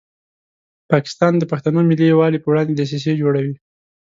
[0.91, 3.55] پاکستان د پښتنو ملي یووالي په وړاندې دسیسې جوړوي.